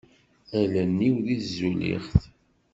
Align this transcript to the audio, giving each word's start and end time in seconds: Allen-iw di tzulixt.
Allen-iw 0.59 1.15
di 1.25 1.35
tzulixt. 1.43 2.21